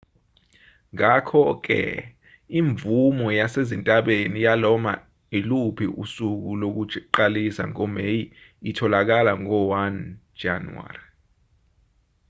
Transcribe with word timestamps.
ngakho-ke 0.95 1.79
imvume 2.59 3.27
yasezintabeni 3.39 4.39
yanoma 4.47 4.93
iluphi 5.37 5.85
usuku 6.03 6.49
lokuqalisa 6.61 7.63
ngomeyi 7.73 8.21
itholakala 8.69 9.31
ngo-1 9.43 9.95
jan 10.39 10.65